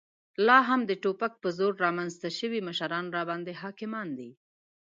[0.47, 4.29] لا هم د توپک په زور رامنځته شوي مشران راباندې حاکمان دي.